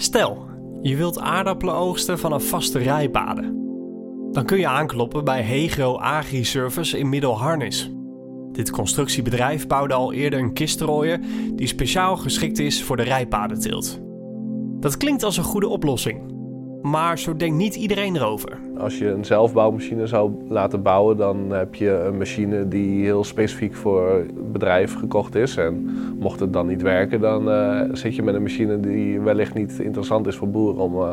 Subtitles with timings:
[0.00, 0.46] Stel,
[0.82, 3.56] je wilt aardappelen oogsten vanaf vaste rijpaden.
[4.32, 7.90] Dan kun je aankloppen bij Hegro Agri Service in Middelharnis.
[8.52, 11.20] Dit constructiebedrijf bouwde al eerder een kistrooier
[11.54, 14.00] die speciaal geschikt is voor de rijpadenteelt.
[14.80, 16.32] Dat klinkt als een goede oplossing,
[16.82, 18.60] maar zo denkt niet iedereen erover.
[18.78, 23.74] Als je een zelfbouwmachine zou laten bouwen, dan heb je een machine die heel specifiek
[23.74, 25.56] voor het bedrijf gekocht is.
[25.56, 25.88] En
[26.18, 29.78] mocht het dan niet werken, dan uh, zit je met een machine die wellicht niet
[29.78, 31.12] interessant is voor boeren om uh,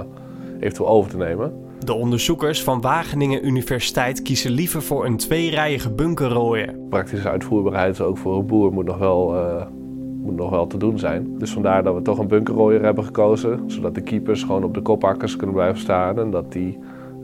[0.59, 1.53] eventueel over te nemen.
[1.79, 6.75] De onderzoekers van Wageningen Universiteit kiezen liever voor een tweerijige bunkerrooier.
[6.89, 9.65] Praktische uitvoerbaarheid ook voor een boer moet nog wel, uh,
[10.21, 11.37] moet nog wel te doen zijn.
[11.37, 13.63] Dus vandaar dat we toch een bunkerrooier hebben gekozen.
[13.67, 16.79] Zodat de keepers gewoon op de kopakkers kunnen blijven staan en dat die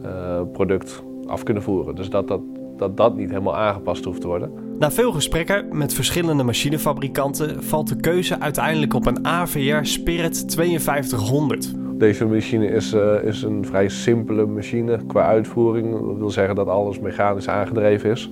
[0.05, 1.95] uh, product af kunnen voeren.
[1.95, 2.41] Dus dat dat,
[2.77, 4.51] dat dat niet helemaal aangepast hoeft te worden.
[4.79, 11.73] Na veel gesprekken met verschillende machinefabrikanten valt de keuze uiteindelijk op een AVR Spirit 5200.
[11.99, 15.91] Deze machine is, uh, is een vrij simpele machine qua uitvoering.
[15.91, 18.31] Dat wil zeggen dat alles mechanisch aangedreven is.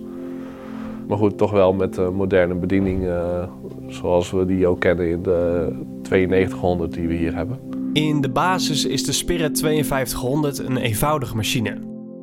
[1.08, 3.44] Maar goed, toch wel met uh, moderne bediening uh,
[3.88, 5.68] zoals we die ook kennen in de
[6.10, 7.69] 9200 die we hier hebben.
[7.94, 11.78] In de basis is de Spirit 5200 een eenvoudige machine.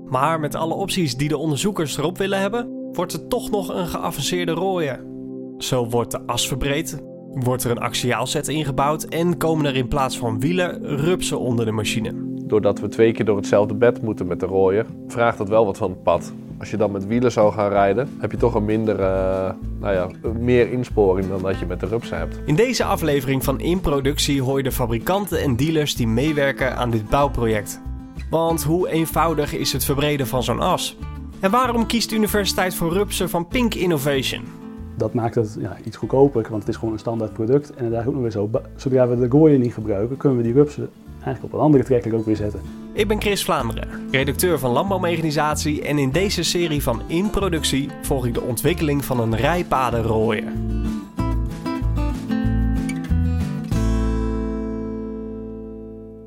[0.09, 3.87] Maar met alle opties die de onderzoekers erop willen hebben, wordt het toch nog een
[3.87, 5.05] geavanceerde rooier.
[5.59, 10.19] Zo wordt de as verbreed, wordt er een axiaalset ingebouwd en komen er in plaats
[10.19, 12.13] van wielen rupsen onder de machine.
[12.45, 15.77] Doordat we twee keer door hetzelfde bed moeten met de rooier, vraagt dat wel wat
[15.77, 16.33] van het pad.
[16.59, 19.95] Als je dan met wielen zou gaan rijden, heb je toch een minder, uh, nou
[19.95, 22.41] ja, meer insporing dan dat je met de rupsen hebt.
[22.45, 26.91] In deze aflevering van In Productie hoor je de fabrikanten en dealers die meewerken aan
[26.91, 27.81] dit bouwproject.
[28.31, 30.97] Want hoe eenvoudig is het verbreden van zo'n as?
[31.41, 34.45] En waarom kiest de universiteit voor rupsen van Pink Innovation?
[34.97, 37.75] Dat maakt het ja, iets goedkoper, want het is gewoon een standaard product.
[37.75, 40.53] En daar ook nog weer zo, zodra we de gooien niet gebruiken, kunnen we die
[40.53, 42.61] rupsen eigenlijk op een andere trekker ook weer zetten.
[42.97, 48.27] Ik ben Chris Vlaanderen, redacteur van Landbouwmechanisatie en in deze serie van In Productie volg
[48.27, 50.53] ik de ontwikkeling van een rijpadenrooier.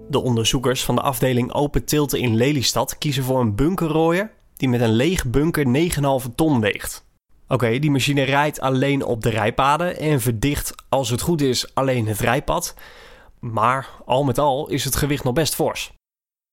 [0.10, 4.82] De onderzoekers van de afdeling Open Tilten in Lelystad kiezen voor een bunkerrooier die met
[4.82, 5.92] een leeg bunker
[6.26, 7.06] 9,5 ton weegt.
[7.48, 12.08] Oké, die machine rijdt alleen op de rijpaden en verdicht als het goed is alleen
[12.08, 12.76] het rijpad.
[13.40, 15.98] Maar al met al is het gewicht nog best fors.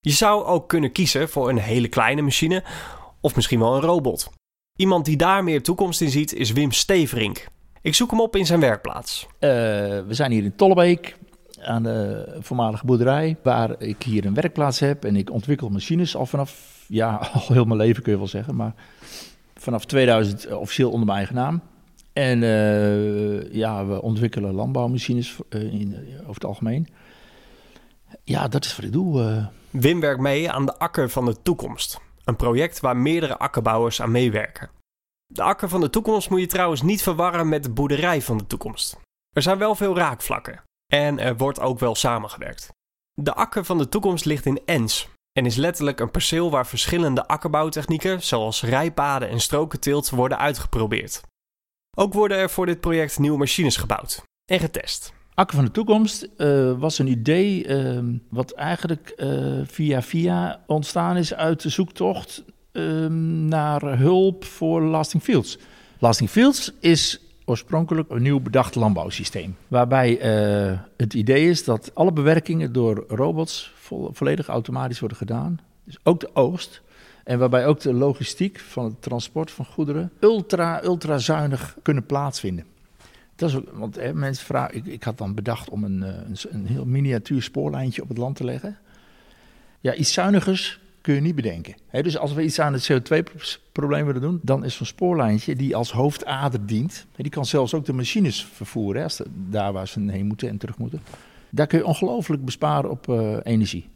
[0.07, 2.65] Je zou ook kunnen kiezen voor een hele kleine machine
[3.21, 4.31] of misschien wel een robot.
[4.77, 7.49] Iemand die daar meer toekomst in ziet is Wim Steverink.
[7.83, 9.27] Ik zoek hem op in zijn werkplaats.
[9.27, 11.17] Uh, we zijn hier in Tollebeek
[11.61, 16.27] aan de voormalige boerderij, waar ik hier een werkplaats heb en ik ontwikkel machines al
[16.27, 18.75] vanaf, ja, al heel mijn leven kun je wel zeggen, maar
[19.55, 21.61] vanaf 2000 officieel onder mijn eigen naam.
[22.13, 26.89] En uh, ja, we ontwikkelen landbouwmachines uh, in, over het algemeen.
[28.25, 29.51] Ja, dat is wat ik doe.
[29.71, 32.01] Wim werkt mee aan de Akker van de Toekomst.
[32.25, 34.71] Een project waar meerdere akkerbouwers aan meewerken.
[35.27, 38.47] De Akker van de Toekomst moet je trouwens niet verwarren met de boerderij van de
[38.47, 38.97] toekomst.
[39.31, 40.63] Er zijn wel veel raakvlakken.
[40.93, 42.69] En er wordt ook wel samengewerkt.
[43.15, 45.09] De Akker van de Toekomst ligt in Ens.
[45.33, 51.23] En is letterlijk een perceel waar verschillende akkerbouwtechnieken, zoals rijpaden en strokenteelt, worden uitgeprobeerd.
[51.97, 55.13] Ook worden er voor dit project nieuwe machines gebouwd en getest.
[55.37, 57.99] Akker van de Toekomst uh, was een idee uh,
[58.29, 65.23] wat eigenlijk uh, via via ontstaan is uit de zoektocht ehm, naar hulp voor Lasting
[65.23, 65.59] Fields.
[65.99, 69.57] Lasting Fields is oorspronkelijk een nieuw bedacht landbouwsysteem.
[69.69, 70.19] Waarbij
[70.97, 75.59] het idee is dat alle bewerkingen door robots vo volledig automatisch worden gedaan.
[75.85, 76.83] Dus ook de oogst
[77.25, 82.65] en waarbij ook de logistiek van het transport van goederen ultra, ultra zuinig kunnen plaatsvinden.
[83.37, 86.67] Dat is want hè, mensen vragen, ik, ik, had dan bedacht om een, een, een,
[86.67, 88.79] heel miniatuur spoorlijntje op het land te leggen.
[89.81, 91.75] Ja, iets zuinigers kun je niet bedenken.
[91.87, 95.77] Hè, dus als we iets aan het CO2-probleem willen doen, dan is zo'n spoorlijntje die
[95.77, 97.07] als hoofdader dient.
[97.17, 100.79] Die kan zelfs ook de machines vervoeren, hè, daar waar ze heen moeten en terug
[100.79, 101.03] moeten.
[101.51, 103.89] Daar kun je ongelooflijk besparen op uh, energie.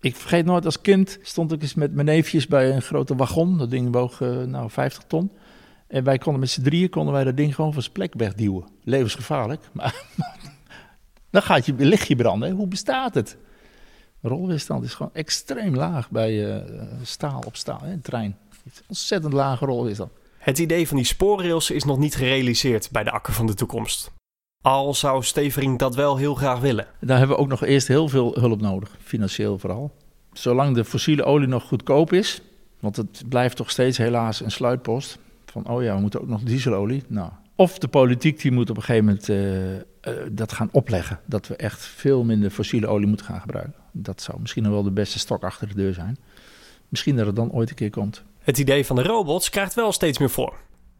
[0.00, 3.58] Ik vergeet nooit, als kind stond ik eens met mijn neefjes bij een grote wagon.
[3.58, 5.30] Dat ding woog uh, nou 50 ton.
[5.90, 8.64] En wij konden met z'n drieën konden wij dat ding gewoon van zijn plek wegduwen.
[8.84, 10.04] Levensgevaarlijk, maar
[11.30, 12.48] dan gaat je lichtje branden.
[12.48, 12.54] Hè?
[12.54, 13.36] Hoe bestaat het?
[14.22, 16.62] Rolweerstand is gewoon extreem laag bij uh,
[17.02, 17.98] staal op staal, hè?
[17.98, 18.36] trein.
[18.88, 20.10] Ontzettend lage rolweerstand.
[20.38, 24.10] Het idee van die spoorrails is nog niet gerealiseerd bij de Akker van de Toekomst.
[24.62, 26.86] Al zou Stevering dat wel heel graag willen.
[27.00, 29.92] Daar hebben we ook nog eerst heel veel hulp nodig, financieel vooral.
[30.32, 32.40] Zolang de fossiele olie nog goedkoop is,
[32.80, 35.18] want het blijft toch steeds helaas een sluitpost.
[35.50, 37.02] Van oh ja, we moeten ook nog dieselolie.
[37.08, 41.20] Nou, Of de politiek die moet op een gegeven moment eh, eh, dat gaan opleggen.
[41.26, 43.74] Dat we echt veel minder fossiele olie moeten gaan gebruiken.
[43.92, 46.18] Dat zou misschien nog wel de beste stok achter de deur zijn.
[46.88, 48.22] Misschien dat het dan ooit een keer komt.
[48.38, 50.54] Het idee van de robots krijgt wel steeds meer vorm.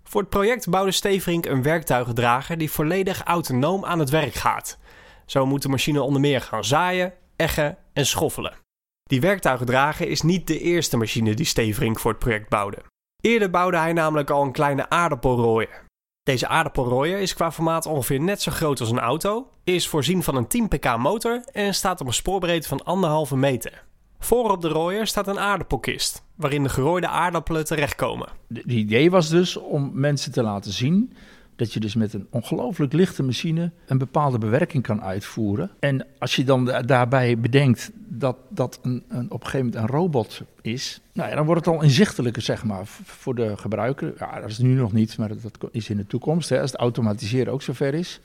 [0.05, 4.79] Voor het project bouwde Steverink een werktuigendrager die volledig autonoom aan het werk gaat.
[5.27, 8.55] Zo moet de machine onder meer gaan zaaien, eggen en schoffelen.
[9.03, 12.79] Die werktuigendrager is niet de eerste machine die Steverink voor het project bouwde.
[13.21, 15.85] Eerder bouwde hij namelijk al een kleine aardappelrooier.
[16.23, 20.37] Deze aardappelrooier is qua formaat ongeveer net zo groot als een auto, is voorzien van
[20.37, 23.85] een 10 pk motor en staat op een spoorbreedte van 1,5 meter.
[24.19, 28.29] Voor op de rooier staat een aardappelkist, waarin de gerooide aardappelen terechtkomen.
[28.49, 31.13] Het idee was dus om mensen te laten zien
[31.57, 35.71] dat je dus met een ongelooflijk lichte machine een bepaalde bewerking kan uitvoeren.
[35.81, 37.91] En als je dan daarbij bedenkt
[38.21, 41.67] dat dat een, een, op een gegeven moment een robot is, nou ja, dan wordt
[41.67, 44.15] het al inzichtelijker, zeg maar, voor de gebruiker.
[44.19, 46.81] Ja, dat is nu nog niet, maar dat is in de toekomst, hè, als het
[46.81, 48.21] automatiseren ook zover is.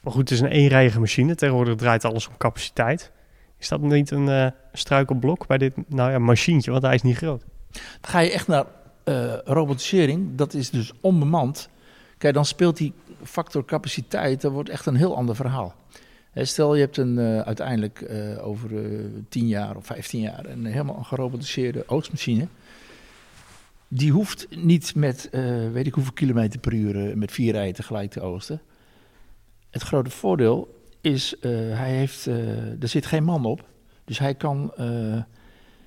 [0.00, 1.34] Maar goed, het is een eenrijige machine.
[1.34, 3.10] Tegenwoordig draait alles om capaciteit.
[3.58, 7.16] Is dat niet een uh, struikelblok bij dit nou ja, machientje, want hij is niet
[7.16, 7.44] groot?
[7.70, 8.64] Dan ga je echt naar
[9.04, 10.28] uh, robotisering.
[10.36, 11.68] Dat is dus onbemand.
[12.18, 12.92] Kijk, dan speelt die
[13.22, 15.74] factor capaciteit, dat wordt echt een heel ander verhaal.
[16.34, 20.64] Stel, je hebt een, uh, uiteindelijk uh, over uh, 10 jaar of 15 jaar een
[20.64, 22.46] helemaal gerobotiseerde oogstmachine.
[23.88, 25.28] Die hoeft niet met
[25.72, 28.60] weet ik hoeveel kilometer per uur met vier rijen tegelijk te oogsten.
[29.70, 33.64] Het grote voordeel is, hij heeft, er zit geen man op.
[34.04, 34.72] Dus hij kan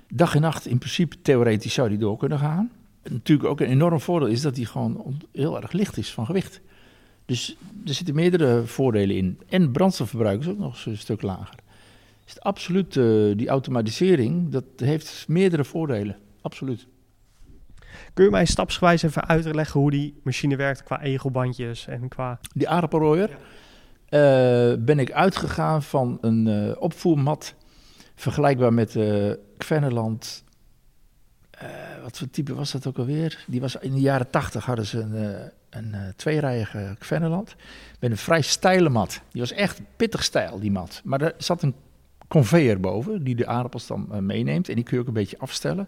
[0.08, 2.72] dag en nacht in principe theoretisch zou die door kunnen gaan
[3.10, 6.62] natuurlijk ook een enorm voordeel is dat hij gewoon heel erg licht is van gewicht.
[7.26, 9.40] Dus er zitten meerdere voordelen in.
[9.50, 11.56] En brandstofverbruik is ook nog een stuk lager.
[12.26, 16.18] Dus absoluut, uh, die automatisering, dat heeft meerdere voordelen.
[16.42, 16.88] Absoluut.
[18.14, 22.40] Kun je mij stapsgewijs even uitleggen hoe die machine werkt qua egelbandjes en qua...
[22.54, 23.30] Die aardappelrooier
[24.10, 24.72] ja.
[24.72, 27.56] uh, ben ik uitgegaan van een uh, opvoermat
[28.16, 30.44] vergelijkbaar met de Kvenneland
[31.64, 31.70] uh,
[32.04, 33.44] wat voor type was dat ook alweer?
[33.48, 35.40] Die was in de jaren tachtig hadden ze een, uh,
[35.70, 37.56] een uh, tweerijige Kvenneland
[38.00, 39.22] met een vrij steile mat.
[39.32, 41.02] Die was echt pittig stijl, die mat.
[41.04, 41.76] Maar er zat een
[42.28, 45.88] conveyor boven die de aardappels dan meeneemt en die kun je ook een beetje afstellen.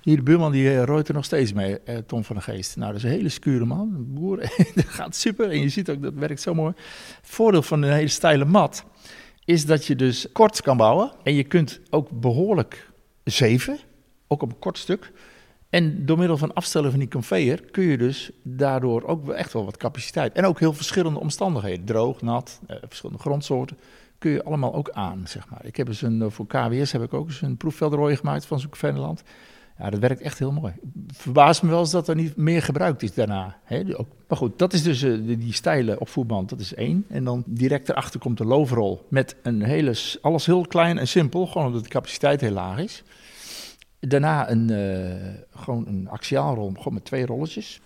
[0.00, 2.76] Hier, de buurman die rooit er nog steeds mee, Tom van de Geest.
[2.76, 4.38] Nou, dat is een hele skure man, een boer.
[4.74, 6.72] dat gaat super en je ziet ook, dat werkt zo mooi.
[7.22, 8.84] Voordeel van een hele steile mat
[9.44, 11.12] is dat je dus kort kan bouwen.
[11.22, 12.90] En je kunt ook behoorlijk
[13.24, 13.78] zeven
[14.32, 15.12] ook op een kort stuk.
[15.70, 19.64] En door middel van afstellen van die conveyor kun je dus daardoor ook echt wel
[19.64, 20.32] wat capaciteit.
[20.32, 21.84] En ook heel verschillende omstandigheden.
[21.84, 23.78] Droog, nat, eh, verschillende grondsoorten.
[24.18, 25.64] Kun je allemaal ook aan, zeg maar.
[25.64, 28.60] Ik heb eens een, eh, voor KWS heb ik ook eens een proefveldrooi gemaakt van
[28.60, 29.22] zo'n Venneland.
[29.78, 30.72] Ja, dat werkt echt heel mooi.
[31.06, 33.56] Verbaast me wel eens dat er niet meer gebruikt is daarna.
[34.28, 37.04] Maar goed, dat is dus uh, die, die steile opvoerband, dat is één.
[37.08, 41.46] En dan direct erachter komt de loverrol met een hele, alles heel klein en simpel,
[41.46, 43.02] gewoon omdat de capaciteit heel laag is.
[44.00, 47.80] Daarna een, uh, gewoon een axiaalrol, gewoon met twee rolletjes.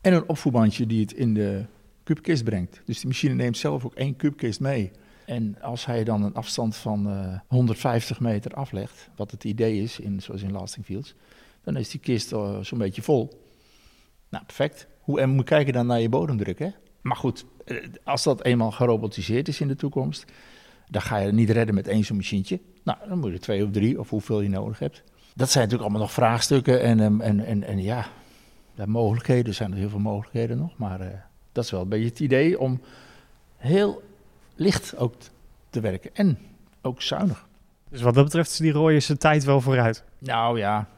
[0.00, 1.64] En een opvoerbandje die het in de
[2.04, 2.80] kubkist brengt.
[2.84, 4.90] Dus die machine neemt zelf ook één kubkist mee.
[5.26, 10.00] En als hij dan een afstand van uh, 150 meter aflegt, wat het idee is,
[10.00, 11.14] in, zoals in Lasting Fields,
[11.62, 13.40] dan is die kist uh, zo'n beetje vol.
[14.28, 14.86] Nou, perfect.
[15.00, 16.70] Hoe, en moet kijken dan naar je bodemdruk, hè?
[17.00, 20.24] Maar goed, eh, als dat eenmaal gerobotiseerd is in de toekomst,
[20.88, 22.60] dan ga je het niet redden met één zo'n machientje.
[22.84, 25.02] Nou, dan moet je twee of drie, of hoeveel je nodig hebt
[25.34, 28.06] dat zijn natuurlijk allemaal nog vraagstukken en, ehm, en, en, en ja,
[28.74, 29.46] de mogelijkheden.
[29.46, 31.06] Er zijn er heel veel mogelijkheden nog, maar uh,
[31.52, 32.80] dat is wel een beetje het idee om
[33.56, 34.02] heel
[34.54, 35.14] licht ook
[35.70, 36.38] te werken en
[36.82, 37.46] ook zuinig.
[37.88, 40.04] Dus wat dat betreft is die rooie zijn tijd wel vooruit.
[40.18, 40.88] Nou ja,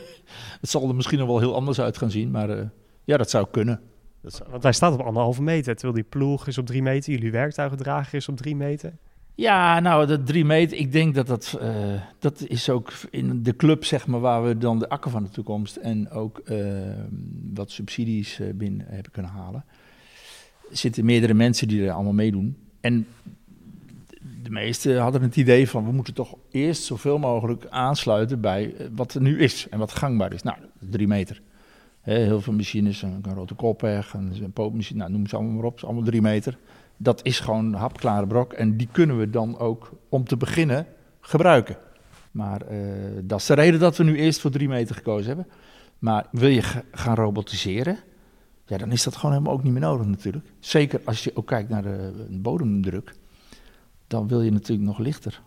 [0.60, 2.62] het zal er misschien nog wel heel anders uit gaan zien, maar uh,
[3.04, 3.80] ja, dat zou kunnen.
[4.20, 4.50] Dat zou...
[4.50, 8.14] Want hij staat op anderhalve meter, terwijl die ploeg is op drie meter, jullie werktuigendrager
[8.14, 8.92] is op drie meter.
[9.34, 13.56] Ja, nou, dat drie meter, ik denk dat dat, uh, dat is ook in de
[13.56, 16.58] club, zeg maar, waar we dan de akker van de toekomst en ook uh,
[17.52, 19.64] wat subsidies uh, binnen hebben kunnen halen.
[20.70, 22.56] Zitten meerdere mensen die er allemaal meedoen.
[22.80, 23.06] En
[24.42, 29.14] de meesten hadden het idee van, we moeten toch eerst zoveel mogelijk aansluiten bij wat
[29.14, 30.42] er nu is en wat gangbaar is.
[30.42, 31.40] Nou, drie meter.
[32.00, 35.80] heel veel machines, een, een rode koppig, een, poopmachine, nou, noem ze allemaal maar op,
[35.80, 36.58] allemaal drie meter
[37.02, 38.52] dat is gewoon hapklare brok.
[38.52, 40.86] En die kunnen we dan ook om te beginnen
[41.20, 41.76] gebruiken.
[42.30, 42.78] Maar uh,
[43.22, 45.46] dat is de reden dat we nu eerst voor drie meter gekozen hebben.
[45.98, 47.98] Maar wil je gaan robotiseren,
[48.66, 50.46] ja, dan is dat gewoon helemaal ook niet meer nodig natuurlijk.
[50.60, 53.14] Zeker als je ook kijkt naar de bodemdruk,
[54.06, 55.40] dan wil je natuurlijk nog lichter.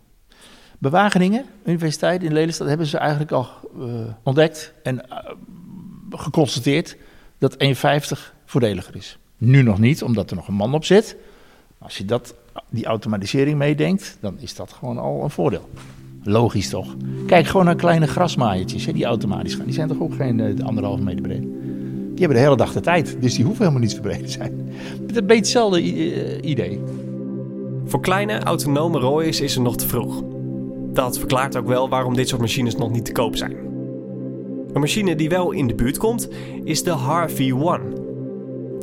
[0.80, 3.48] Bij Wageningen, Universiteit in Lelystad, hebben ze eigenlijk al
[3.78, 5.18] uh, ontdekt en uh,
[6.10, 6.98] geconstateerd
[7.38, 7.70] dat 1,50
[8.46, 9.18] voordeliger is.
[9.38, 11.18] Nu nog niet, omdat er nog een man op zit.
[11.86, 12.36] Als je dat,
[12.70, 15.70] die automatisering meedenkt, dan is dat gewoon al een voordeel.
[16.24, 16.96] Logisch toch?
[17.28, 19.66] Kijk gewoon naar kleine grasmaaiertjes hè, die automatisch gaan.
[19.66, 21.42] Die zijn toch ook geen uh, anderhalve meter breed?
[21.42, 24.72] Die hebben de hele dag de tijd, dus die hoeven helemaal niet verbreed te zijn.
[25.02, 26.82] Het is een beetje hetzelfde uh, idee.
[27.86, 30.24] Voor kleine autonome rooiers is er nog te vroeg.
[30.94, 33.56] Dat verklaart ook wel waarom dit soort machines nog niet te koop zijn.
[34.74, 36.30] Een machine die wel in de buurt komt
[36.64, 38.05] is de Harvey One.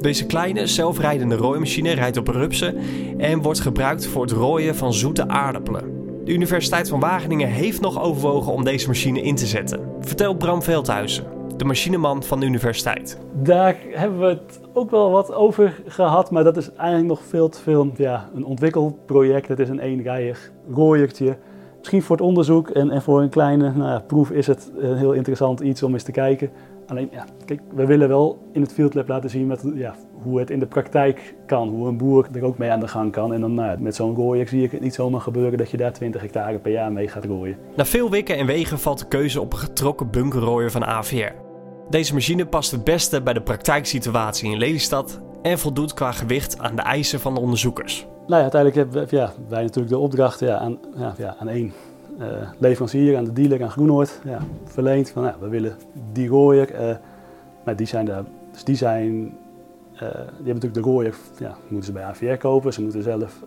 [0.02, 2.76] Deze kleine zelfrijdende rooimachine rijdt op rupsen
[3.18, 5.84] en wordt gebruikt voor het rooien van zoete aardappelen.
[6.24, 9.80] De Universiteit van Wageningen heeft nog overwogen om deze machine in te zetten.
[10.00, 11.24] Vertelt Bram Veldhuizen,
[11.56, 13.18] de machineman van de universiteit.
[13.42, 17.48] Daar hebben we het ook wel wat over gehad, maar dat is eigenlijk nog veel
[17.48, 19.48] te veel ja, een ontwikkelproject.
[19.48, 21.36] Het is een eenrijig rooiertje.
[21.78, 24.96] Misschien voor het onderzoek en, en voor een kleine nou ja, proef is het een
[24.96, 26.50] heel interessant iets om eens te kijken.
[26.86, 30.38] Alleen, ja, kijk, we willen wel in het Field Lab laten zien met, ja, hoe
[30.38, 33.32] het in de praktijk kan, hoe een boer er ook mee aan de gang kan.
[33.32, 35.92] En dan nou, met zo'n rooier zie ik het niet zomaar gebeuren dat je daar
[35.92, 37.56] 20 hectare per jaar mee gaat rooien.
[37.76, 41.32] Na veel wikken en wegen valt de keuze op een getrokken bunkerrooier van AVR.
[41.90, 46.76] Deze machine past het beste bij de praktijksituatie in Lelystad en voldoet qua gewicht aan
[46.76, 48.06] de eisen van de onderzoekers.
[48.26, 50.78] Nou ja, uiteindelijk hebben ja, wij natuurlijk de opdracht ja, aan,
[51.16, 51.72] ja, aan één
[52.58, 55.10] leverancier, aan de dealer, aan Groenoord, ja, verleend.
[55.10, 55.76] Van, nou, we willen
[56.12, 56.98] die rooier.
[57.64, 59.34] Maar die zijn, daar, dus die zijn
[59.94, 62.72] uh, die hebben natuurlijk de rooier, ja, moeten ze bij AVR kopen.
[62.72, 63.42] Ze moeten zelf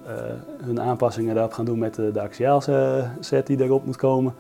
[0.64, 4.34] hun aanpassingen daarop gaan doen met de, de axiaalset die erop moet komen.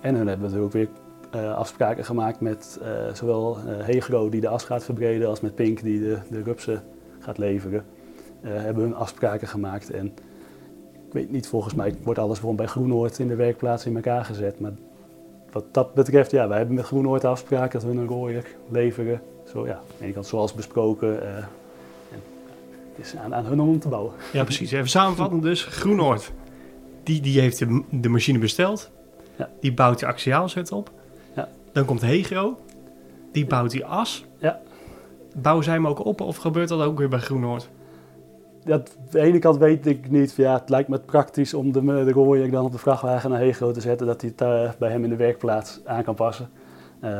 [0.00, 0.88] En hun hebben natuurlijk ook
[1.30, 2.80] weer afspraken gemaakt met
[3.12, 6.82] zowel Hegro die de as gaat verbreden als met Pink die de, de rupsen
[7.18, 7.84] gaat leveren.
[8.40, 10.14] hebben hun afspraken gemaakt en
[11.12, 14.60] weet niet, volgens mij wordt alles gewoon bij Groenoord in de werkplaats in elkaar gezet.
[14.60, 14.72] Maar
[15.52, 19.20] wat dat betreft, ja, wij hebben met Groenoord afspraken dat we een rooier leveren
[19.52, 21.14] zo, ja, aan de ene kant zoals besproken.
[21.14, 21.44] Uh,
[22.94, 24.12] het is aan, aan hun om te bouwen.
[24.32, 24.70] Ja, precies.
[24.70, 25.64] Even samenvatten dus.
[25.64, 26.32] Groenoord,
[27.02, 28.90] die, die heeft de, de machine besteld.
[29.36, 29.48] Ja.
[29.60, 30.90] Die bouwt de axiaalzet op.
[31.34, 31.48] Ja.
[31.72, 32.60] Dan komt Hegro.
[33.32, 34.24] Die bouwt die as.
[34.38, 34.60] Ja.
[35.34, 37.68] Bouwen zij hem ook op of gebeurt dat ook weer bij Groenoord?
[38.64, 40.32] Dat, aan de ene kant weet ik niet.
[40.32, 43.70] Ja, het lijkt me praktisch om de, de rooier dan op de vrachtwagen naar Hegro
[43.70, 44.06] te zetten.
[44.06, 46.48] Dat hij het uh, bij hem in de werkplaats aan kan passen.
[47.04, 47.10] Uh,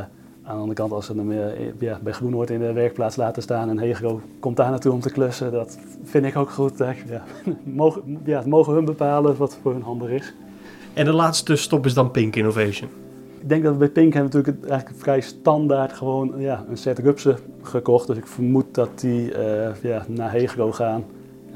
[0.44, 3.42] aan de andere kant, als ze hem eh, ja, bij Groenhoort in de werkplaats laten
[3.42, 6.78] staan en Hegro komt daar naartoe om te klussen, dat vind ik ook goed.
[6.78, 7.22] Ja,
[7.64, 10.34] mogen, ja, het mogen hun bepalen wat voor hun handig is.
[10.92, 12.90] En de laatste stop is dan Pink Innovation.
[13.40, 16.98] Ik denk dat we bij Pink hebben natuurlijk eigenlijk vrij standaard gewoon ja, een set
[16.98, 18.06] rupsen gekocht.
[18.06, 21.04] Dus ik vermoed dat die uh, ja, naar Hegro gaan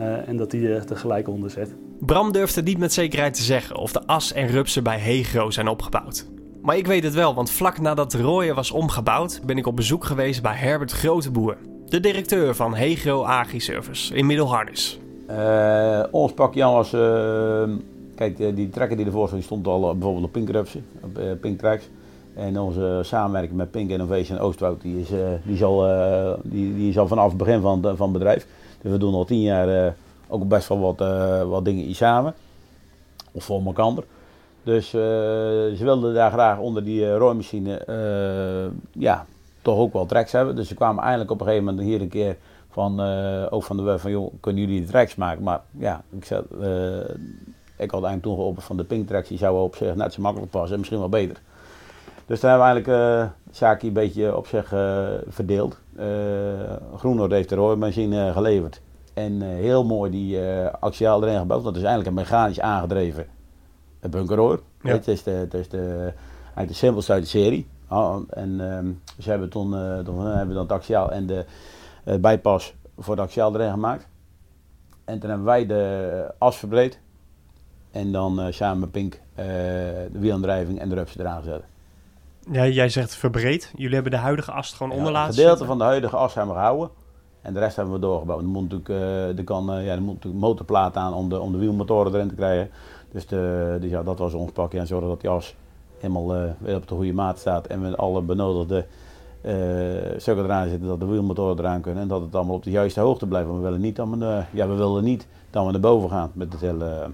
[0.01, 1.75] uh, en dat die uh, tegelijk onder zet.
[2.01, 5.69] Bram durfde niet met zekerheid te zeggen of de as en rupsen bij Hegro zijn
[5.69, 6.27] opgebouwd.
[6.63, 9.77] Maar ik weet het wel, want vlak nadat de rooier was omgebouwd, ben ik op
[9.77, 14.99] bezoek geweest bij Herbert Groteboer, de directeur van Hegro Agri-Service in Middelhardis.
[15.31, 17.63] Uh, ons pakje was, uh,
[18.15, 21.59] kijk, die trekker die ervoor stond, stond al bijvoorbeeld op Pink Rupsen, op uh, Pink
[21.59, 21.89] Tracks.
[22.35, 25.09] En onze samenwerking met Pink Innovation Oostwoud, die is,
[25.45, 25.87] die is, al,
[26.43, 28.47] die, die is al vanaf het begin van, van het bedrijf.
[28.81, 29.95] Dus we doen al tien jaar
[30.29, 30.99] ook best wel wat,
[31.49, 32.35] wat dingen samen.
[33.33, 34.05] Of voor elkaar.
[34.63, 35.01] Dus uh,
[35.77, 37.83] ze wilden daar graag onder die rooimachine
[38.93, 39.27] ja,
[39.63, 40.57] toch ook wel tracks hebben.
[40.57, 42.37] Dus ze kwamen eindelijk op een gegeven moment hier een keer
[42.71, 43.01] van,
[43.51, 45.43] ook van de web van joh, kunnen jullie de tracks maken?
[45.43, 46.45] Maar ja, ik, zat,
[47.77, 50.23] ik had eigenlijk toen geopend van de pink tracks, die zouden op zich net zo
[50.23, 51.37] makkelijk passen en misschien wel beter.
[52.27, 52.87] Dus toen hebben we eigenlijk
[53.49, 54.69] de zaakje een beetje op zich
[55.29, 55.81] verdeeld.
[56.97, 58.81] Groenhoord heeft de rooimachine geleverd.
[59.15, 60.41] En heel mooi die
[60.81, 61.65] axiaal erin gebouwd.
[61.65, 63.27] Dat is eigenlijk een mechanisch aangedreven
[64.11, 64.61] bunkerroor.
[64.83, 64.91] Ja.
[64.91, 67.69] Het is, de, het is de, eigenlijk de simpelste uit de serie.
[67.89, 71.45] Oh, en um, dus hebben toen, uh, toen hebben we dan het axiaal en de
[72.05, 74.09] uh, bijpas voor de axiaal erin gemaakt.
[75.05, 77.01] En toen hebben wij de as verbreed.
[77.91, 81.63] En dan samen met Pink de wielaandrijving en de rups eraan gezet.
[82.51, 83.73] Ja, jij zegt verbreed.
[83.77, 86.35] Jullie hebben de huidige as gewoon ja, onder laten Een gedeelte van de huidige as
[86.35, 86.91] hebben we gehouden.
[87.43, 88.41] En de rest hebben we doorgebouwd.
[88.41, 91.59] Er moet natuurlijk, er kan, ja, er moet natuurlijk motorplaat aan om de, om de
[91.59, 92.71] wielmotoren erin te krijgen.
[93.13, 94.79] Dus, de, dus ja, dat was ons pakje.
[94.79, 95.55] En zorgen dat die as
[95.99, 97.67] helemaal uh, weer op de goede maat staat.
[97.67, 98.87] En met alle benodigde
[99.43, 99.53] uh,
[100.17, 100.89] stukken eraan zitten.
[100.89, 102.03] Dat de wielmotoren eraan kunnen.
[102.03, 103.47] En dat het allemaal op de juiste hoogte blijft.
[103.47, 106.11] Want we willen niet dat we, uh, ja, we willen niet dat we naar boven
[106.11, 107.11] gaan met het hele...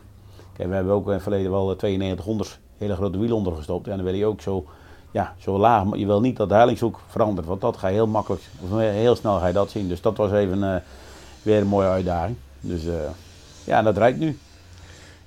[0.52, 3.88] Kijk, we hebben ook in het verleden wel 9200 hele grote wielen ondergestopt.
[3.88, 4.64] En dan wil je ook zo,
[5.12, 5.84] ja, zo laag.
[5.84, 7.46] Maar je wil niet dat de heilingshoek verandert.
[7.46, 9.88] Want dat ga je heel makkelijk, of heel snel ga je dat zien.
[9.88, 10.82] Dus dat was even
[11.42, 12.36] weer een mooie uitdaging.
[12.60, 12.82] Dus
[13.64, 14.38] ja, dat rijdt nu.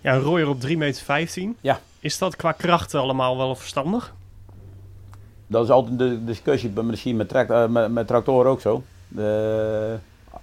[0.01, 1.53] Ja, een rooier op 3,15 meter.
[1.61, 1.79] Ja.
[1.99, 4.13] Is dat qua krachten allemaal wel verstandig?
[5.47, 8.83] Dat is altijd de discussie misschien met, tract, uh, met, met tractoren ook zo.
[9.07, 9.97] De,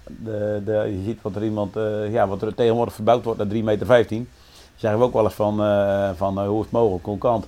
[0.05, 3.47] de, de, je ziet wat er iemand, eh, ja, wat er tegenwoordig verbouwd wordt naar
[3.47, 3.85] 3,15 meter.
[3.85, 4.29] 15.
[4.75, 7.45] Zeggen we ook wel eens van, eh, van hoe is het mogelijk, hoe kant.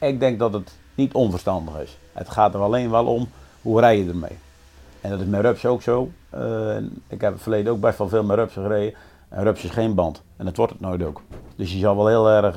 [0.00, 1.98] Ik denk dat het niet onverstandig is.
[2.12, 3.28] Het gaat er alleen wel om
[3.62, 4.38] hoe rij je ermee.
[5.00, 6.10] En dat is met rups ook zo.
[7.08, 8.94] ik heb in het verleden ook best wel veel met rups gereden.
[9.28, 10.22] En rups is geen band.
[10.36, 11.22] En dat wordt het nooit ook.
[11.56, 12.56] Dus je zal wel heel erg,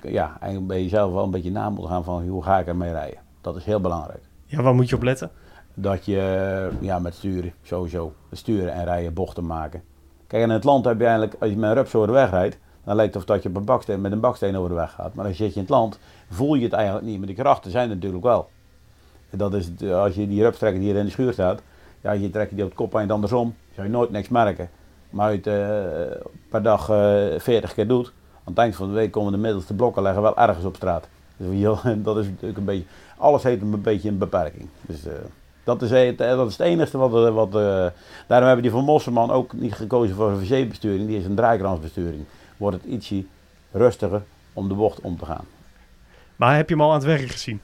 [0.00, 2.92] ja, eigenlijk bij jezelf wel een beetje na moeten gaan van hoe ga ik ermee
[2.92, 3.18] rijden.
[3.40, 4.22] Dat is heel belangrijk.
[4.46, 5.30] Ja, waar moet je op letten?
[5.74, 8.12] Dat je ja, met sturen, sowieso.
[8.32, 9.82] Sturen en rijden, bochten maken.
[10.26, 12.30] Kijk, in het land heb je eigenlijk, als je met een rups over de weg
[12.30, 14.92] rijdt, dan lijkt het of dat je een baksteen, met een baksteen over de weg
[14.92, 15.14] gaat.
[15.14, 15.98] Maar als je zit in het land,
[16.30, 17.18] voel je het eigenlijk niet.
[17.18, 18.48] Maar de krachten zijn natuurlijk wel.
[19.30, 21.62] En dat is, als je die rupstrekker die hier in de schuur staat,
[22.00, 24.70] ja, je trekt die op het kop en andersom, zou je nooit niks merken.
[25.10, 28.88] Maar als je het per dag uh, eh, 40 keer doet, aan het eind van
[28.88, 31.08] de week komen de middelste blokken leggen wel ergens op straat.
[31.36, 32.84] Dus dat is natuurlijk een beetje,
[33.16, 34.68] alles heeft een beetje een beperking.
[34.80, 35.12] Dus uh,
[35.64, 37.32] dat is, het, dat is het enige wat.
[37.32, 37.52] wat
[38.26, 42.24] daarom hebben die van Mosselman ook niet gekozen voor een VC-besturing, die is een draaikransbesturing.
[42.56, 43.24] Wordt het ietsje
[43.72, 45.44] rustiger om de bocht om te gaan.
[46.36, 47.60] Maar heb je hem al aan het werk gezien?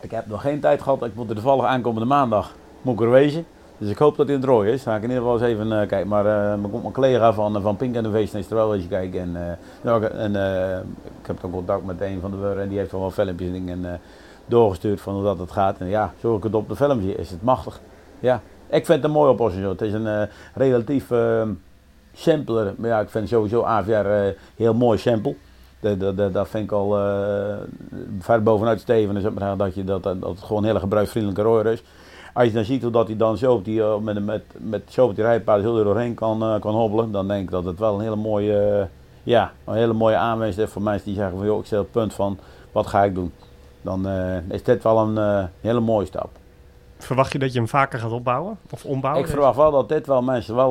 [0.00, 1.04] Ik heb nog geen tijd gehad.
[1.04, 3.46] Ik moet er toevallig aankomende maandag moet ik er wezen.
[3.78, 4.82] Dus ik hoop dat hij in het rooi is.
[4.82, 6.08] Ga ik in ieder geval eens even uh, kijken.
[6.08, 9.20] Maar uh, mijn collega van, van Pink Innovation is er wel eens kijken.
[9.20, 10.34] En, uh, nou, en
[11.20, 13.52] ik heb ook contact met een van de wurren en die heeft wel filmpjes en
[13.52, 14.00] dingen
[14.46, 15.78] doorgestuurd van hoe dat het gaat.
[15.78, 17.80] En ja, zo ik het op de filmpje is het machtig.
[18.20, 19.68] Ja, ik vind het een mooie oplossing.
[19.68, 21.10] Het is een relatief
[22.18, 25.36] simpeler, maar ja, ik vind sowieso AVR heel mooi simpel.
[26.32, 26.90] Dat vind ik al
[28.20, 31.82] ver bovenuit Steven, dat, je, dat, dat het gewoon een hele gebruiksvriendelijke roer is
[32.38, 34.82] als je dan ziet hoe dat hij dan zo op die, uh, met, met, met,
[34.88, 38.00] zo die rijpaard heel doorheen kan, kan hobbelen, dan denk ik dat het wel een
[38.00, 38.88] hele mooie,
[39.22, 41.90] ja, een hele mooie aanwijzing is voor mensen die zeggen van joh, ik stel het
[41.90, 42.38] punt van
[42.72, 43.32] wat ga ik doen.
[43.82, 44.08] Dan
[44.48, 46.30] is dit wel een hele mooie stap.
[46.98, 49.22] Verwacht je dat je hem vaker gaat opbouwen of ombouwen?
[49.24, 50.70] Ik verwacht wel dat dit wel mensen wel.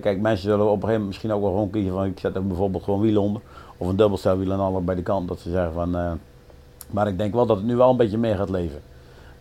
[0.00, 2.34] kijk, mensen zullen op een gegeven moment misschien ook wel gewoon kiezen van ik zet
[2.34, 3.42] er bijvoorbeeld gewoon wielen onder.
[3.76, 5.28] Of een dubbelstelwiel en alle bij de kant.
[5.28, 6.18] Dat ze zeggen van.
[6.90, 8.80] maar ik denk wel dat het nu wel een beetje meer gaat leven.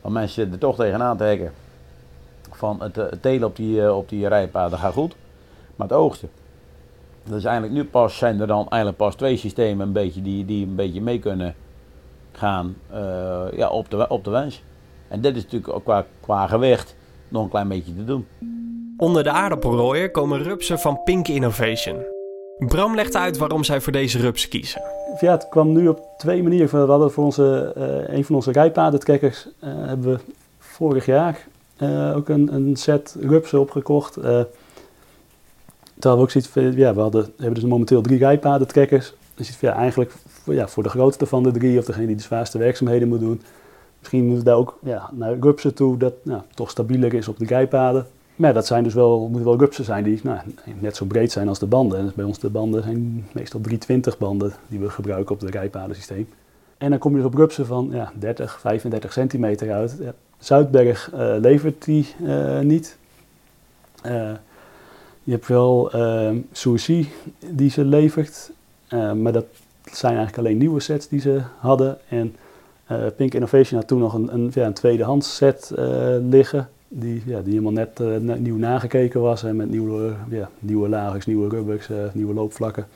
[0.02, 1.52] Want mensen zitten er toch tegenaan te hekken.
[2.52, 5.16] Van het, het telen op die, eh, op die rijpaden gaat goed.
[5.76, 6.30] Maar het oogsten.
[7.24, 10.66] Dus eigenlijk nu pas zijn er dan eigenlijk pas twee systemen een beetje die, die
[10.66, 11.56] een beetje mee kunnen
[12.32, 12.76] gaan
[13.52, 14.64] ja, op, de, op de wens.
[15.08, 16.96] En dit is natuurlijk ook qua, qua gewicht
[17.28, 18.28] nog een klein beetje te doen.
[18.98, 22.16] Onder de aardappelrooier komen rupsen van Pink Innovation.
[22.58, 24.82] Bram legt uit waarom zij voor deze rups kiezen.
[25.20, 26.86] Ja, het kwam nu op twee manieren.
[26.86, 30.20] We hadden voor onze, uh, een van onze rijpadentrekkers uh, hebben we
[30.60, 31.48] vorig jaar
[31.82, 34.16] uh, ook een, een, set rupsen opgekocht.
[34.16, 34.48] hadden
[36.00, 39.14] we ook zoiets van, ja, we hadden, hebben dus momenteel drie rijpadentrekkers.
[39.36, 42.22] Dus ja, eigenlijk voor, ja, voor de grootste van de drie, of degene die de
[42.22, 43.42] zwaarste werkzaamheden moet doen.
[44.00, 47.40] Misschien moeten we daar ook ja, naar rupsen toe, dat nou, toch stabieler is op
[47.40, 48.08] de rijpaden.
[48.36, 50.40] Maar dat zijn dus wel, moeten wel rupsen zijn die nou,
[50.80, 52.00] net zo breed zijn als de banden.
[52.00, 56.28] En bij ons de banden zijn meestal 320 banden die we gebruiken op het rijpadensysteem.
[56.78, 59.98] En dan kom je dus op rupsen van ja, 30, 35 centimeter uit.
[60.00, 62.98] Ja, Zuidberg uh, levert die uh, niet.
[64.06, 64.32] Uh,
[65.24, 66.36] je hebt wel uh,
[67.50, 68.52] die ze levert.
[68.90, 69.46] maar dat
[69.84, 71.98] zijn eigenlijk alleen nieuwe sets die ze hadden.
[72.10, 72.36] En
[73.16, 75.74] Pink Innovation had toen nog een, een, ja, een tweedehands set
[76.22, 80.90] liggen die, ja, die helemaal net uh, nieuw nagekeken was en met nieuwe, ja, nieuwe
[80.90, 82.88] lagers, nieuwe rubbers, nieuwe loopvlakken.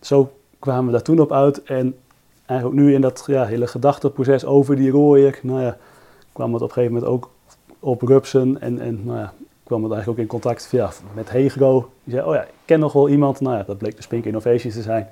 [0.00, 1.96] Zo kwamen we daar toen op uit en
[2.46, 5.76] eigenlijk nu in dat ja, hele gedachteproces over die rooier, nou ja,
[6.32, 7.30] kwam het op een gegeven moment ook
[7.78, 10.72] op rupsen en, en nou ja, kwam het eigenlijk ook in contact
[11.14, 11.90] met Hegro.
[12.04, 14.24] Die zei, oh ja, ik ken nog wel iemand, nou ja, dat bleek de Spink
[14.24, 15.08] Innovations te zijn.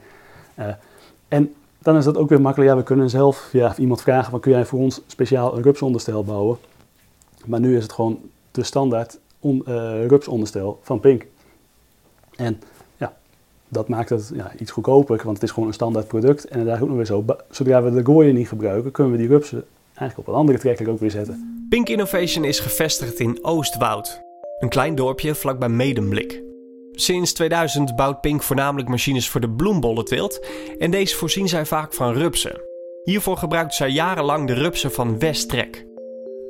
[1.29, 4.41] En dan is dat ook weer makkelijk, ja, we kunnen zelf ja, iemand vragen, van,
[4.41, 6.59] kun jij voor ons speciaal een rupsonderstel bouwen?
[7.45, 11.27] Maar nu is het gewoon de standaard on, uh, rupsonderstel van Pink.
[12.37, 12.61] En
[12.97, 13.17] ja,
[13.69, 16.45] dat maakt het ja, iets goedkoper, want het is gewoon een standaard product.
[16.45, 19.29] En daar ook nog weer zo, zodra we de gooien niet gebruiken, kunnen we die
[19.29, 19.65] rupsen
[19.95, 21.67] eigenlijk op een andere trekker ook weer zetten.
[21.69, 24.21] Pink Innovation is gevestigd in Oostwoud,
[24.59, 26.52] een klein dorpje vlakbij Medemblik.
[26.93, 30.47] Sinds 2000 bouwt Pink voornamelijk machines voor de bloembollenteelt
[30.79, 32.61] en deze voorzien zij vaak van rupsen.
[33.03, 35.87] Hiervoor gebruikten zij jarenlang de rupsen van Westtrek.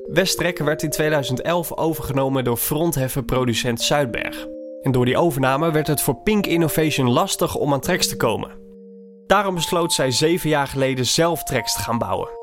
[0.07, 4.47] Westtrek werd in 2011 overgenomen door fronthefferproducent Zuidberg.
[4.83, 8.51] En door die overname werd het voor Pink Innovation lastig om aan tracks te komen.
[9.27, 12.42] Daarom besloot zij zeven jaar geleden zelf tracks te gaan bouwen.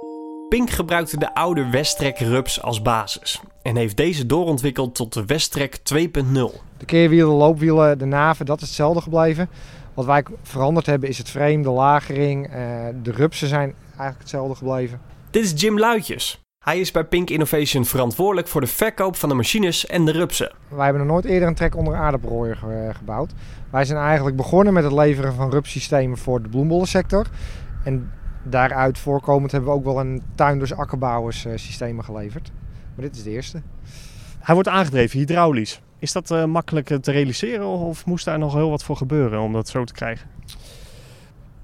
[0.49, 5.77] Pink gebruikte de oude Westtrek Rups als basis en heeft deze doorontwikkeld tot de Westtrek
[5.77, 5.83] 2.0.
[6.77, 9.49] De keerwielen, de loopwielen, de naven, dat is hetzelfde gebleven.
[9.93, 12.53] Wat wij veranderd hebben is het frame, de lagering, eh,
[13.03, 15.01] de rupsen zijn eigenlijk hetzelfde gebleven.
[15.29, 16.43] Dit is Jim Luitjes.
[16.65, 20.51] Hij is bij Pink Innovation verantwoordelijk voor de verkoop van de machines en de rupsen.
[20.67, 23.31] Wij hebben nog nooit eerder een trek onder aardappelrooier ge- gebouwd.
[23.69, 27.25] Wij zijn eigenlijk begonnen met het leveren van rupsystemen voor de bloembollensector.
[27.83, 28.12] En
[28.43, 32.52] daaruit voorkomend hebben we ook wel een tuinders akkerbouwers eh, systemen geleverd.
[32.95, 33.62] Maar dit is de eerste.
[34.39, 35.82] Hij wordt aangedreven hydraulisch.
[35.99, 39.39] Is dat eh, makkelijk eh, te realiseren of moest daar nog heel wat voor gebeuren
[39.39, 40.30] om dat zo te krijgen?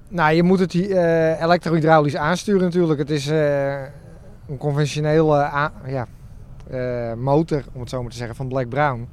[0.08, 2.98] Nou, je moet het eh elektrohydraulisch aansturen natuurlijk.
[2.98, 5.50] Het is een conventionele
[5.86, 6.06] ja,
[7.16, 9.08] motor, om het zo maar te zeggen, van Black Brown.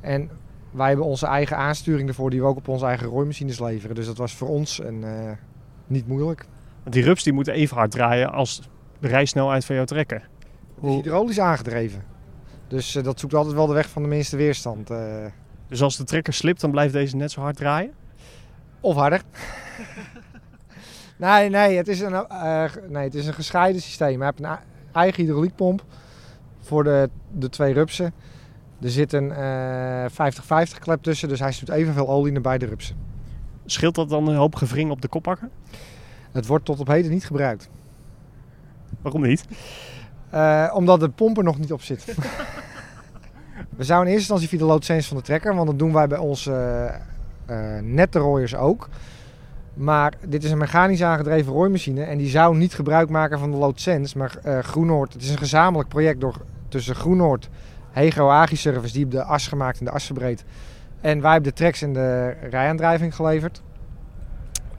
[0.00, 0.30] En
[0.70, 3.94] wij hebben onze eigen aansturing ervoor die we ook op onze eigen rooimachines leveren.
[3.94, 5.04] Dus dat was voor ons een,
[5.86, 6.46] niet moeilijk.
[6.82, 8.60] Want die rups die moeten even hard draaien als
[8.98, 10.28] de rijsnelheid van jouw trekker.
[10.82, 12.04] Is hydraulisch aangedreven.
[12.68, 14.90] Dus eh, dat zoekt altijd wel de weg van de minste weerstand.
[14.90, 15.24] eh,
[15.68, 17.92] Dus als de trekker slipt, dan blijft deze net zo hard draaien?
[18.80, 19.22] Of harder.
[21.16, 24.20] nee, nee, het is een, eh, nee, het is een gescheiden systeem.
[24.20, 24.58] Hij heeft een
[24.92, 25.84] eigen hydrauliekpomp
[26.60, 28.12] voor de, de twee rupsen.
[28.82, 32.96] Er zit een eh 50-50 klep tussen, dus hij stuurt evenveel olie naar beide rupsen.
[33.66, 35.48] Scheelt dat dan een hoop gewring op de koppakker?
[36.32, 37.68] Het wordt tot op heden niet gebruikt.
[39.02, 39.44] Waarom niet?
[40.30, 42.04] Eh, omdat de pomp er nog niet op zit.
[43.76, 46.06] we zouden in eerste instantie via de loodsense van de trekker, want dat doen wij
[46.06, 46.90] bij onze
[47.46, 48.88] eh, nette rooiers ook.
[49.74, 53.56] Maar dit is een mechanisch aangedreven rooimachine en die zou niet gebruik maken van de
[53.56, 54.18] loodsense.
[54.18, 56.36] Maar eh Groenoord, het is een gezamenlijk project door,
[56.68, 57.48] tussen Groenoord,
[57.90, 60.44] Hego Agri-Service, die hebben de as gemaakt en de as verbreed.
[61.00, 63.62] En wij hebben de tracks en de rijaandrijving geleverd.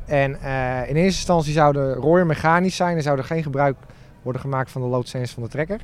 [0.06, 3.78] En eh, in eerste instantie zou de rooier mechanisch zijn en zou er geen gebruik
[4.22, 5.82] worden gemaakt van de loodsense van de trekker.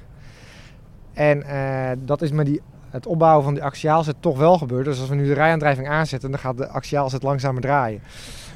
[1.14, 4.86] En eh, dat is met die, het opbouwen van die axiaalzet toch wel gebeurd.
[4.86, 8.02] Dus als we nu de rijaandrijving aanzetten, dan gaat de axiaalzet langzamer draaien.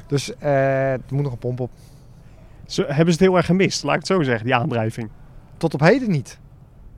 [0.06, 1.70] Dus eh, er moet nog een pomp op.
[2.66, 5.10] Ze, hebben ze het heel erg gemist, laat ik het zo zeggen, die aandrijving.
[5.56, 6.38] Tot op heden niet.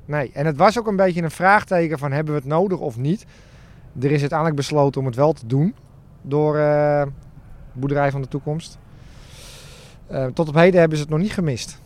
[0.04, 2.96] Nee, en het was ook een beetje een vraagteken van hebben we het nodig of
[2.96, 3.26] niet.
[4.00, 5.74] Er is uiteindelijk besloten om het wel te doen
[6.22, 7.02] door eh
[7.74, 8.78] Boerderij van de Toekomst.
[10.06, 11.78] Eh, tot op heden hebben ze het nog niet gemist.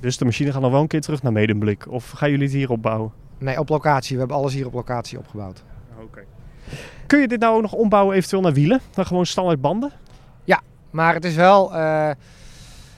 [0.00, 1.90] Dus de machine gaat nog wel een keer terug naar Medemblik.
[1.90, 3.12] Of gaan jullie het hier opbouwen?
[3.38, 4.12] Nee, op locatie.
[4.12, 5.62] We hebben alles hier op locatie opgebouwd.
[6.02, 6.20] Oké.
[7.06, 8.80] Kun je dit nou ook nog ombouwen eventueel naar wielen?
[8.94, 9.92] Dan gewoon standaard banden?
[10.90, 11.74] Maar het is wel.
[11.74, 12.10] eh,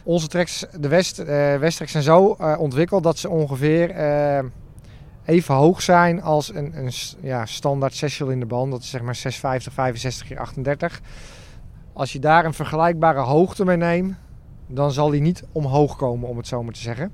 [0.03, 1.25] onze tracks, de West,
[1.59, 2.25] Westtracks zijn zo
[2.59, 3.95] ontwikkeld dat ze ongeveer
[5.25, 8.71] even hoog zijn als een, een ja, standaard 6 in de band.
[8.71, 11.01] Dat is zeg maar 650, 65 keer 38.
[12.01, 14.17] Als je daar een vergelijkbare hoogte mee neemt,
[14.67, 17.13] dan zal die niet omhoog komen, om het zo maar te zeggen.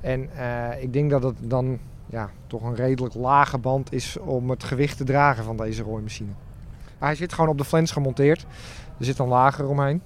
[0.00, 4.50] En eh, ik denk dat het dan ja, toch een redelijk lage band is om
[4.50, 6.30] het gewicht te dragen van deze rooimachine.
[6.98, 8.46] Hij zit gewoon op de flens gemonteerd.
[8.98, 10.02] Er zit een lager omheen.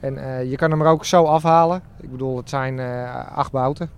[0.00, 1.82] En eh, je kan hem er ook zo afhalen.
[2.00, 3.90] Ik bedoel, het zijn eh, acht bouten.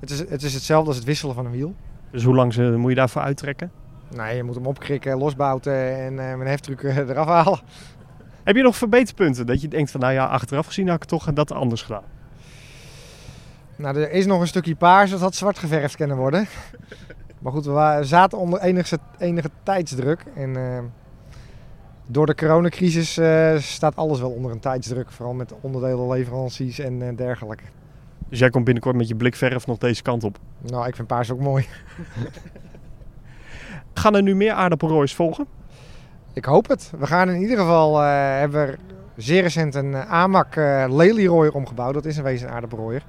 [0.00, 1.74] Het is, het is hetzelfde als het wisselen van een wiel.
[2.10, 3.70] Dus hoe lang moet je daarvoor uittrekken?
[4.16, 7.60] Nee, je moet hem opkrikken, losbouten en eh, met een heftruck eh, eraf halen.
[8.44, 9.46] Heb je nog verbeterpunten?
[9.46, 12.02] Dat je denkt van nou ja, achteraf gezien had ik toch dat anders gedaan.
[13.76, 16.46] Nou, er is nog een stukje paars dat had zwart geverfd kunnen worden.
[17.38, 20.24] Maar goed, we zaten onder enige, enige tijdsdruk.
[20.34, 20.78] En eh,
[22.06, 23.20] door de coronacrisis
[23.56, 25.10] staat alles wel onder een tijdsdruk.
[25.10, 27.64] Vooral met onderdelenleveranties en dergelijke.
[28.28, 30.38] Dus jij komt binnenkort met je blikverf nog deze kant op.
[30.58, 31.66] Nou, ik vind paars ook mooi.
[33.98, 35.46] Gaan er nu meer aardappelroois volgen?
[36.32, 36.92] Ik hoop het.
[36.98, 38.08] We gaan in ieder geval, eh,
[38.38, 38.78] hebben
[39.16, 41.94] zeer recent een eh, AMAC eh lelyrooier omgebouwd.
[41.94, 43.04] Dat is een wezen aardappelrooier.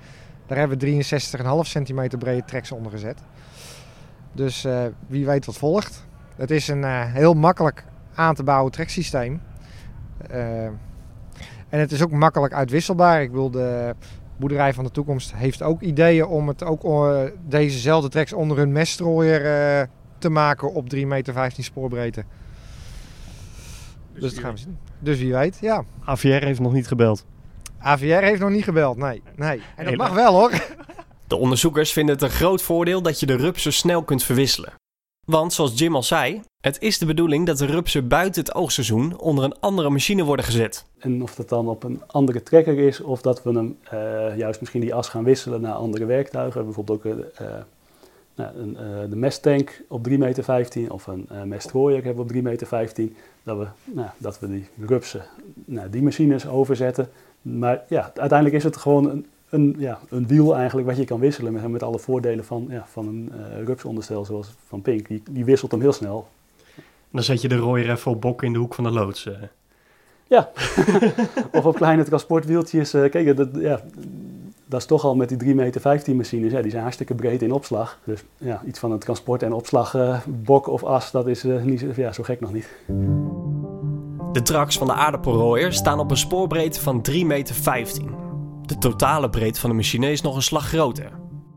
[0.48, 3.20] Daar hebben we 63,5 centimeter brede tracks onder gezet.
[4.32, 4.68] Dus
[5.08, 6.06] wie weet wat volgt.
[6.36, 7.84] Het is een heel makkelijk
[8.16, 9.42] aan te bouwen treksysteem.
[11.70, 13.22] En het is ook makkelijk uitwisselbaar.
[13.22, 13.96] Ik bedoel, de
[14.38, 16.86] boerderij van de toekomst heeft ook ideeën om het ook
[17.48, 19.88] dezezelfde tracks onder hun mestrooier eh,
[20.20, 22.24] te maken op 3,15 meter spoorbreedte.
[24.14, 24.78] Dus, dat gaan we zien.
[25.00, 25.84] Dus wie weet, ja.
[26.06, 27.26] AVR heeft nog niet gebeld.
[27.80, 29.22] AVR heeft nog niet gebeld, nee.
[29.36, 29.62] nee.
[29.76, 30.52] En dat mag wel hoor.
[31.28, 34.74] De onderzoekers vinden het een groot voordeel dat je de rupsen snel kunt verwisselen.
[35.26, 39.20] Want zoals Jim al zei, het is de bedoeling dat de rupsen buiten het oogseizoen
[39.20, 40.86] onder een andere machine worden gezet.
[41.00, 44.60] En of dat dan op een andere trekker is, of dat we hem eh, juist
[44.60, 46.66] misschien die as gaan wisselen naar andere werktuigen.
[46.66, 47.64] Bijvoorbeeld ook eh, eh,
[48.40, 52.36] nou, een, eh, de mesttank op 3,15 meter of een uh, mestrooier hebben we op
[52.36, 52.68] 3,15 meter.
[53.44, 55.22] Dat we, nou, dat we die rupsen
[55.66, 57.10] naar die machines overzetten.
[57.42, 61.20] Maar ja, uiteindelijk is het gewoon een, een, ja, een wiel eigenlijk wat je kan
[61.20, 65.08] wisselen met, met alle voordelen van, ja, van een uh, rupsonderstel zoals van Pink.
[65.08, 66.28] Die, die wisselt hem heel snel.
[67.12, 69.26] Dan zet je de rooier even op bok in de hoek van de loods.
[69.26, 69.34] eh.
[70.28, 70.52] Ja,
[71.52, 72.94] of op kleine transportwieltjes.
[72.94, 73.82] Uh, kijk, dat, ja,
[74.70, 77.42] dat is toch al met die 3 meter 15 machines, ja, die zijn hartstikke breed
[77.42, 78.00] in opslag.
[78.04, 82.12] Dus ja, iets van een transport- en opslagbok of as, dat is uh, niet, ja,
[82.12, 82.70] zo gek nog niet.
[84.32, 88.12] De traks van de aardappelrooier staan op een spoorbreedte van 3 meter 15.
[88.66, 91.12] De totale breedte van de machine is nog een slag groter.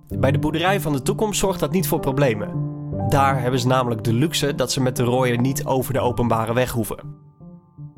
[0.09, 2.70] Bij de boerderij van de toekomst zorgt dat niet voor problemen.
[3.09, 6.55] Daar hebben ze namelijk de luxe dat ze met de rooier niet over de openbare
[6.55, 6.98] weg hoeven.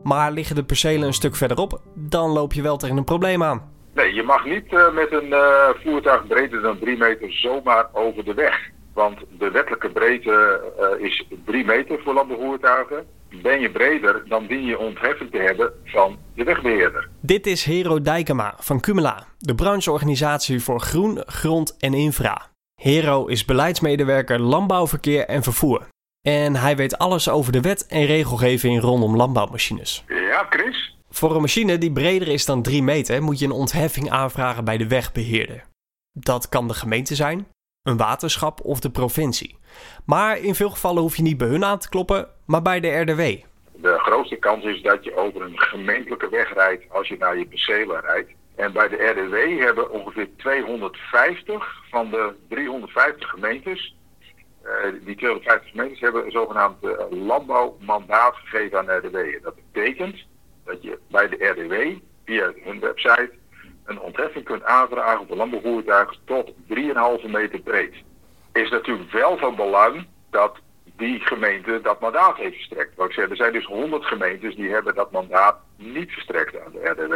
[0.03, 3.74] Maar liggen de percelen een stuk verderop, dan loop je wel tegen een probleem aan.
[3.95, 8.25] Nee, je mag niet uh, met een uh, voertuig breder dan 3 meter zomaar over
[8.25, 8.71] de weg.
[8.95, 10.61] Want de wettelijke breedte
[10.99, 13.07] uh, is 3 meter voor landbouwvoertuigen.
[13.43, 17.09] Ben je breder, dan dien je ontheffing te hebben van de wegbeheerder.
[17.21, 22.51] Dit is Hero Dijkema van Cumula, de brancheorganisatie voor groen, grond en infra.
[22.83, 25.87] Hero is beleidsmedewerker landbouwverkeer en vervoer.
[26.23, 30.05] En hij weet alles over de wet en regelgeving rondom landbouwmachines.
[30.09, 30.94] Ja, Chris?
[31.15, 34.77] Voor een machine die breder is dan 3 meter moet je een ontheffing aanvragen bij
[34.77, 35.65] de wegbeheerder.
[36.13, 37.49] Dat kan de gemeente zijn,
[37.83, 39.59] een waterschap of de provincie.
[40.07, 43.01] Maar in veel gevallen hoef je niet bij hun aan te kloppen, maar bij de
[43.01, 43.21] RDW.
[43.73, 47.47] De grootste kans is dat je over een gemeentelijke weg rijdt als je naar je
[47.47, 48.31] percelen rijdt.
[48.55, 53.97] En bij de RDW hebben ongeveer 250 van de 350 gemeentes,
[54.65, 54.71] uh,
[55.05, 59.43] die 250 gemeentes hebben een zogenaamd uh, landbouwmandaat gegeven aan de RDW.
[59.43, 60.25] Dat betekent
[60.65, 63.31] dat je bij de RDW via hun website
[63.85, 67.95] een ontheffing kunt aanvragen voor landbouwvoertuigen tot 3,5 meter breed.
[68.53, 70.59] Is natuurlijk wel van belang dat
[70.97, 72.95] die gemeente dat mandaat heeft verstrekt.
[72.97, 76.89] Wat ik er zijn dus 100 gemeentes die hebben dat mandaat niet verstrekt aan de
[76.91, 77.15] RDW.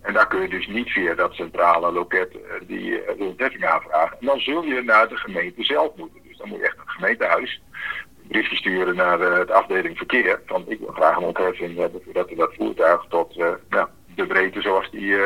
[0.00, 4.16] En daar kun je dus niet via dat centrale loket die de ontheffing aanvragen.
[4.20, 6.20] En dan zul je naar de gemeente zelf moeten.
[6.28, 7.99] Dus dan moet je echt naar het gemeentehuis een
[8.30, 10.40] briefje sturen naar de, de afdeling verkeer.
[10.46, 14.60] Van ik wil graag een ontheffing hebben voordat dat voertuig tot uh, nou, de breedte
[14.60, 15.24] zoals die uh,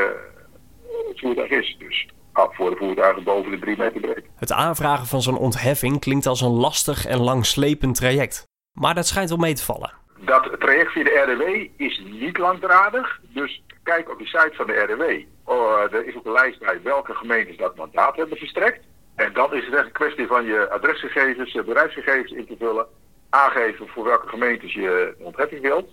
[1.09, 1.77] het voertuig is.
[1.79, 4.25] Dus voor de voertuigen boven de 3 meter breed.
[4.37, 8.47] Het aanvragen van zo'n ontheffing klinkt als een lastig en langslepend traject.
[8.73, 9.93] Maar dat schijnt wel mee te vallen.
[10.19, 13.21] Dat traject via de RDW is niet langdradig.
[13.29, 15.27] Dus kijk op de site van de RDW.
[15.45, 18.85] Oh, er is ook een lijst bij welke gemeentes dat mandaat hebben verstrekt.
[19.17, 22.87] En dan is het echt een kwestie van je adresgegevens, je bedrijfsgegevens in te vullen.
[23.31, 25.89] Aangeven voor welke gemeentes je ontheffing wilt.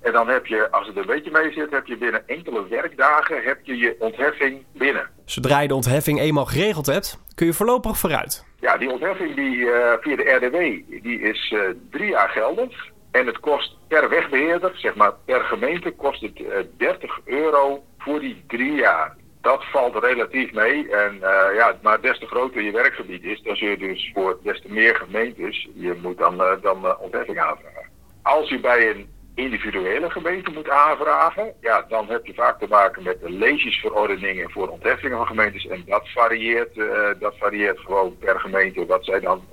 [0.00, 3.42] En dan heb je, als het een beetje mee zit, heb je binnen enkele werkdagen
[3.42, 5.10] heb je, je ontheffing binnen.
[5.24, 8.44] Zodra je de ontheffing eenmaal geregeld hebt, kun je voorlopig vooruit.
[8.60, 10.56] Ja, die ontheffing die, uh, via de RDW
[11.02, 12.86] die is uh, drie jaar geldig.
[13.10, 18.20] En het kost per wegbeheerder, zeg maar per gemeente, kost het uh, 30 euro voor
[18.20, 19.16] die drie jaar.
[19.40, 20.90] Dat valt relatief mee.
[20.90, 24.38] En uh, ja, maar des te groter je werkgebied is, dan zul je dus voor
[24.42, 27.88] des te meer gemeentes, je moet dan, uh, dan uh, ontheffing aanvragen.
[28.22, 33.02] Als je bij een individuele gemeente moet aanvragen, ja, dan heb je vaak te maken
[33.02, 35.66] met de leesjesverordeningen voor ontheffingen van gemeentes.
[35.66, 36.74] En dat varieert,
[37.18, 39.44] dat varieert gewoon per gemeente wat zij dan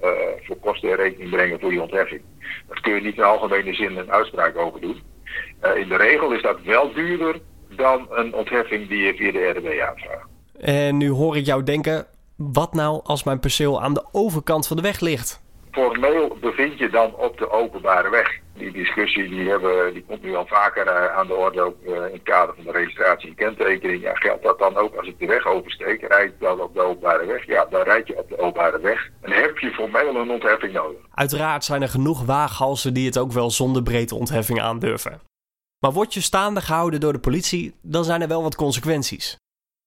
[0.43, 2.21] voor kosten in rekening brengen voor die ontheffing.
[2.67, 5.01] Dat kun je niet in algemene zin een uitspraak over doen.
[5.75, 7.35] In de regel is dat wel duurder
[7.75, 10.27] dan een ontheffing die je via de RDW aanvraagt.
[10.59, 14.77] En nu hoor ik jou denken, wat nou als mijn perceel aan de overkant van
[14.77, 15.43] de weg ligt?
[15.71, 18.39] Formeel bevind je dan op de openbare weg.
[18.53, 21.95] Die discussie die hebben, die komt nu al vaker uh, aan de orde ook uh,
[21.95, 24.01] in het kader van de registratie en kentekening.
[24.01, 26.81] Ja, geldt dat dan ook als ik de weg oversteek, rijd ik dan op de
[26.81, 27.47] openbare weg?
[27.47, 29.09] Ja, dan rijd je op de openbare weg.
[29.21, 30.99] En heb je formeel een ontheffing nodig.
[31.13, 35.21] Uiteraard zijn er genoeg waaghalsen die het ook wel zonder breedte ontheffing aandurven.
[35.85, 39.37] Maar word je staande gehouden door de politie, dan zijn er wel wat consequenties.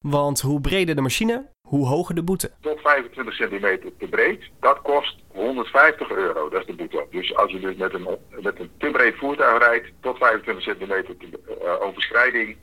[0.04, 2.50] Want hoe breder de machine, hoe hoger de boete.
[2.60, 7.06] Tot 25 centimeter te breed, dat kost 150 euro, dat is de boete.
[7.10, 11.16] Dus als je dus met een, met een te breed voertuig rijdt, tot 25 centimeter
[11.16, 11.26] te,
[11.62, 12.56] uh, overschrijding,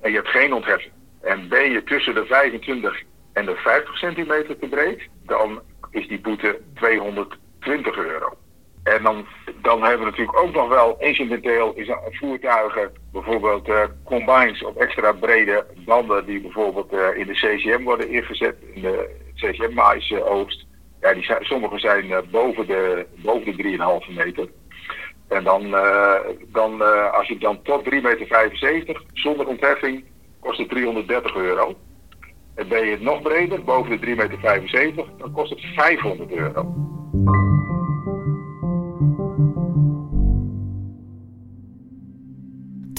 [0.00, 0.92] en je hebt geen ontheffing.
[1.20, 3.02] En ben je tussen de 25
[3.32, 8.36] en de 50 centimeter te breed, dan is die boete 220 euro.
[8.82, 9.26] En dan,
[9.62, 15.12] dan hebben we natuurlijk ook nog wel incidenteel is voertuigen, bijvoorbeeld uh, combines op extra
[15.12, 20.66] brede banden die bijvoorbeeld uh, in de CCM worden ingezet, in de CCM mais oogst.
[21.00, 24.48] Ja, die zijn, sommige zijn uh, boven de, boven de 3,5 meter.
[25.28, 25.70] En dan,
[26.46, 27.90] dan als je dan tot 3,75
[28.60, 30.04] meter zonder ontheffing
[30.40, 31.74] kost het 330 euro.
[32.54, 36.91] En ben je nog breder, boven de 3,75 meter, dan kost het 500 euro.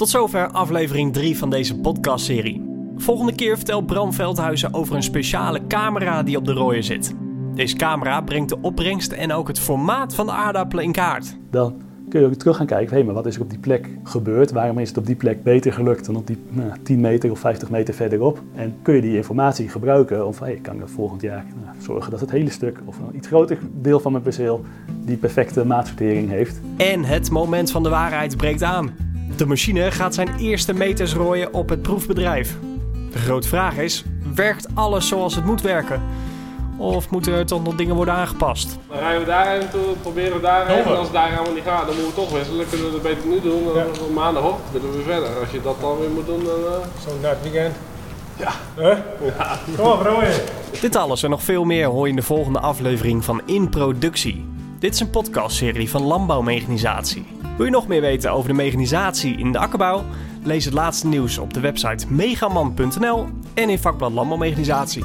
[0.04, 2.62] Tot zover aflevering 3 van deze podcastserie.
[2.96, 7.14] Volgende keer vertelt Bram Veldhuizen over een speciale camera die op de rooier zit.
[7.54, 11.36] Deze camera brengt de opbrengst en ook het formaat van de aardappelen in kaart.
[11.50, 11.74] Dan
[12.08, 13.88] kun je ook terug gaan kijken, hé, hey, maar wat is er op die plek
[14.02, 14.52] gebeurd?
[14.52, 17.38] Waarom is het op die plek beter gelukt dan op die nou, 10 meter of
[17.38, 18.42] 50 meter verderop?
[18.54, 22.10] En kun je die informatie gebruiken om van, hey, kan ik volgend jaar nou, zorgen
[22.10, 24.64] dat het hele stuk of een iets groter deel van mijn perceel
[25.04, 26.60] die perfecte maatsortering heeft.
[26.76, 29.13] En het moment van de waarheid breekt aan.
[29.36, 32.56] De machine gaat zijn eerste meters rooien op het proefbedrijf.
[33.12, 36.02] De grote vraag is, werkt alles zoals het moet werken?
[36.76, 38.78] Of moeten er toch nog dingen worden aangepast?
[38.88, 40.84] Dan rijden we daarheen toe, proberen we daarheen.
[40.84, 42.58] En als het daar helemaal niet gaat, dan moeten we toch wisselen.
[42.58, 43.64] Dan kunnen we het beter nu doen.
[43.64, 44.12] Dan ja.
[44.14, 45.28] maandag willen we weer verder.
[45.40, 46.60] Als je dat dan weer moet doen, dan...
[46.60, 46.70] Uh...
[47.06, 47.74] Zo na het weekend.
[48.36, 48.50] Ja.
[48.76, 48.96] Huh?
[49.38, 49.58] Ja.
[49.76, 50.34] Kom op, rooien.
[50.80, 54.44] Dit alles en nog veel meer hoor je in de volgende aflevering van In Productie.
[54.78, 57.26] Dit is een podcastserie van Landbouwmechanisatie.
[57.56, 60.04] Wil je nog meer weten over de mechanisatie in de akkerbouw?
[60.42, 65.04] Lees het laatste nieuws op de website megaman.nl en in vakblad Landbouwmechanisatie.